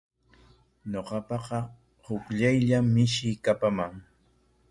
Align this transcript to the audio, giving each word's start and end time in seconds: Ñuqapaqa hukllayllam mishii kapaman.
Ñuqapaqa 0.91 1.59
hukllayllam 2.05 2.85
mishii 2.95 3.35
kapaman. 3.45 3.93